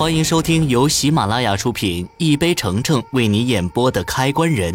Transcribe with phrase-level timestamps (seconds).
[0.00, 4.74] 欢迎收听由喜马拉雅出品、一杯橙橙为你演播的《开关人》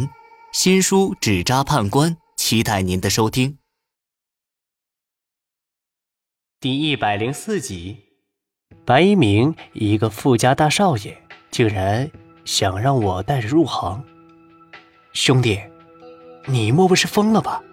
[0.51, 3.57] 新书《纸扎判官》，期待您的收听。
[6.59, 7.97] 第一百零四集，
[8.85, 11.17] 白一鸣一个富家大少爷，
[11.49, 12.07] 竟然
[12.45, 14.03] 想让我带着入行。
[15.13, 15.59] 兄弟，
[16.45, 17.63] 你莫不是疯了吧？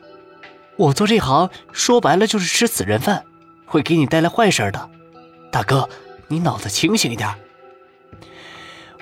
[0.78, 3.22] 我做这行说白了就是吃死人饭，
[3.66, 4.90] 会给你带来坏事的。
[5.50, 5.86] 大哥。
[6.32, 7.28] 你脑子清醒一点。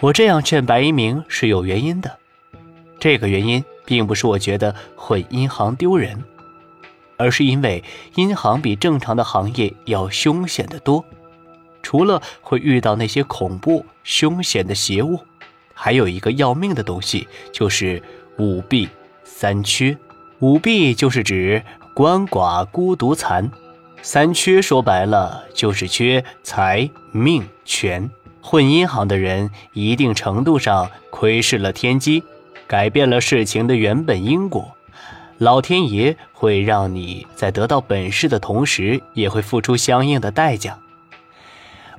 [0.01, 2.19] 我这样劝白一鸣是有原因的，
[2.99, 6.25] 这个原因并不是我觉得混银行丢人，
[7.17, 7.85] 而是因为
[8.17, 11.05] 银行比正常的行业要凶险得多。
[11.85, 15.21] 除了会遇到那些恐怖凶险的邪物，
[15.73, 18.03] 还有一个要命的东西，就是
[18.39, 18.89] 五弊
[19.23, 19.97] 三缺。
[20.41, 21.63] 五弊就是指
[21.95, 23.49] 鳏寡孤独残。
[24.03, 28.11] 三缺说白了就是缺财、命、权。
[28.43, 32.23] 混银行的人一定程度上窥视了天机，
[32.67, 34.75] 改变了事情的原本因果。
[35.37, 40.79] 老天爷会让你在得到本事的同时，也会付出相应的代价。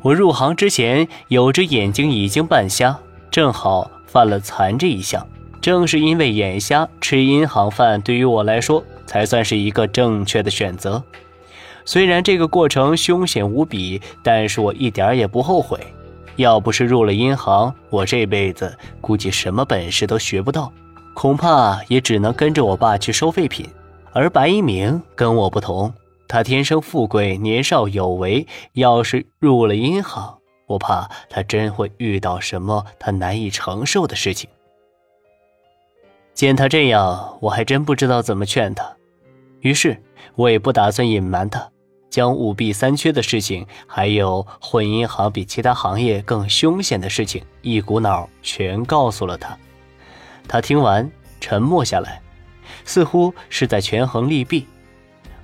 [0.02, 5.26] 我入行之前，有只眼睛已经半瞎，正好犯了残这一项。
[5.62, 11.04] 正是因为眼瞎，吃银行饭对于我来说才算是一个正确的选择。
[11.86, 15.80] 虽然这个过程凶险无比，但是我一点也不后悔。
[16.38, 20.72] 要不是入了银行，我这辈子估计什么本事都学不到，
[21.14, 23.68] 恐怕也只能跟着我爸去收废品。
[24.14, 25.94] 而白一鸣跟我不同，
[26.28, 28.48] 他天生富贵，年少有为。
[28.74, 34.50] 要是入了银行，我怕他真会遇到什么他难以承受的事情。
[36.34, 38.96] 见他这样，我还真不知道怎么劝他。
[39.62, 39.98] 于是，
[40.36, 41.68] 我也不打算隐瞒他。
[42.10, 49.58] 将五弊三缺的事情，还有混银行比其他行业更凶险的事情，一股脑全告诉了他。
[50.46, 52.22] 他听完，沉默下来，
[52.84, 54.68] 似乎是在权衡利弊。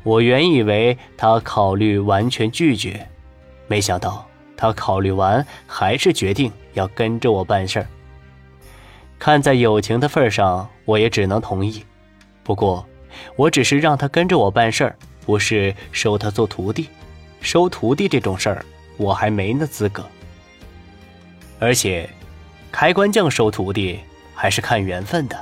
[0.04, 3.08] 我原以为他考虑完全拒绝，
[3.68, 7.88] 没想到他考虑完，还是决定要跟着我办事儿。
[9.18, 11.82] 看在友情的份上，我也只能同意。
[12.44, 12.86] 不过，
[13.36, 14.96] 我只是让他跟着我办事儿。
[15.26, 16.88] 不是收他做徒弟，
[17.42, 20.08] 收徒弟这种事儿，我还没那资格。
[21.60, 22.10] 而且，
[22.72, 24.00] 开关将收徒弟
[24.34, 25.38] 还是看缘分的，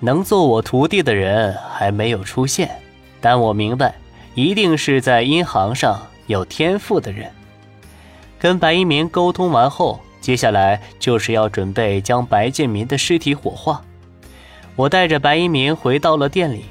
[0.00, 2.80] 能做我徒弟的人还没有出现，
[3.20, 3.94] 但我明白，
[4.34, 7.30] 一定是在阴行上有天赋的人。
[8.38, 13.84] 跟白一鸣沟通完后，接下来就是要准备将白建民的尸体火化。
[14.78, 16.64] 我带着白一鸣回到了店里。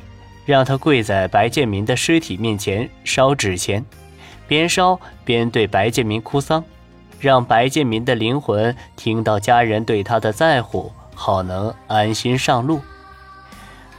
[0.45, 3.83] 让他跪在白建民的尸体面前烧纸钱，
[4.47, 6.63] 边烧边对白建民哭丧，
[7.19, 12.79] 让白建民的灵魂听到家人对他的在乎，好能安心上路。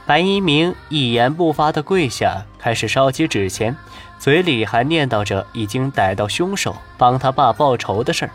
[0.07, 3.77] 白一鸣一言不发地跪下，开始烧起纸钱，
[4.17, 8.31] 嘴里还念叨着已经逮到凶手，帮他爸报仇的事儿。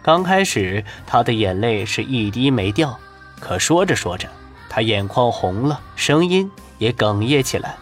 [0.00, 2.98] 刚开始，他的眼泪是一滴没掉，
[3.38, 4.26] 可说着说着，
[4.72, 6.50] 他眼眶红了，声音。
[6.78, 7.76] 也哽咽起来。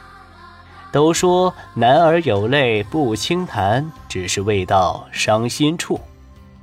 [0.92, 5.98] 都说男儿有泪不轻弹，只是未到伤心处。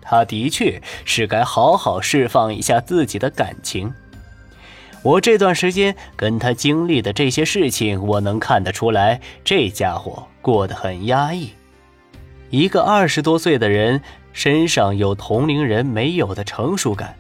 [0.02, 3.92] 他的确是该好好释放一下自己的感情。
[5.02, 11.50] 我这段时间跟他经历的这些事情，我能看得出来，这家伙过得很压抑。
[12.52, 14.00] 一个二十多岁的人
[14.32, 17.16] 身上有同龄人没有的成熟感，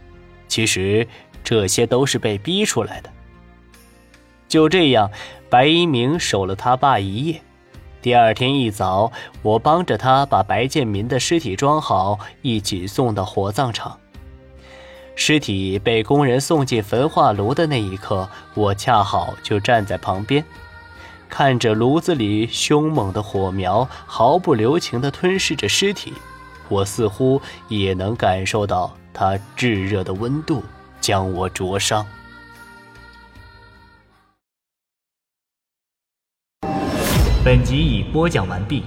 [0.47, 1.07] 其实
[1.47, 3.09] 这些都是被逼出来的。
[4.50, 5.09] 就这样，
[5.50, 7.41] 白一鸣守了他爸一夜。
[8.02, 13.97] 第二天一早，我帮着他把白建民的尸体装好，一起送到火葬场。
[15.16, 20.44] 尸体被工人送进焚化炉的那一刻，我恰好就站在旁边，
[21.29, 26.12] 看着炉子里凶猛的火苗毫不留情地吞噬着尸体，
[26.68, 30.61] 我似乎也能感受到它炙热的温度
[31.08, 32.06] 将我灼伤。
[37.46, 38.84] 本集已播讲完毕。